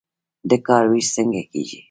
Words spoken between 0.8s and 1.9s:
ویش څنګه کیږي؟